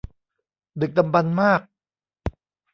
[0.81, 1.61] ดึกดำบรรพ์มาก